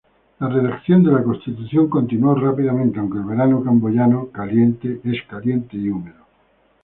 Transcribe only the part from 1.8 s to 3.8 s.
continuó rápidamente, aunque el verano